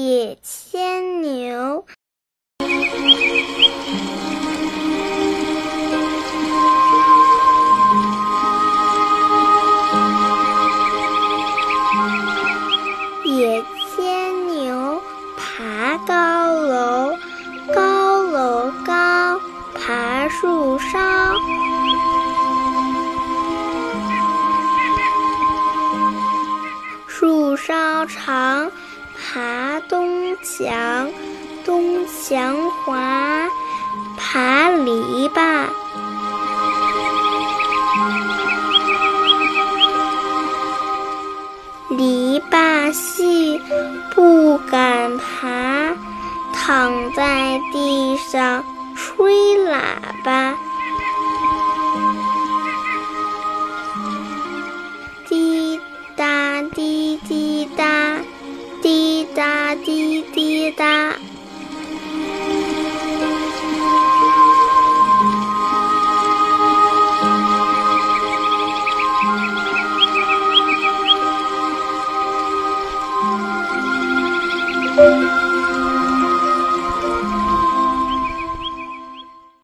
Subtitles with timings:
[0.00, 1.84] 野牵牛。
[13.24, 13.64] 野
[13.96, 15.02] 牵牛，
[15.36, 17.16] 爬高楼，
[17.74, 19.40] 高楼高，
[19.74, 21.34] 爬树梢。
[27.08, 28.70] 树梢长，
[29.18, 31.10] 爬东墙，
[31.64, 33.48] 东墙滑，
[34.16, 35.66] 爬篱笆。
[41.90, 43.60] 篱笆细，
[44.14, 45.94] 不敢爬，
[46.54, 48.62] 躺在地上
[48.94, 49.34] 吹
[49.66, 49.78] 喇
[50.24, 50.54] 叭。
[55.28, 55.80] 滴
[56.16, 57.47] 答滴滴，
[59.38, 61.16] 答滴滴答。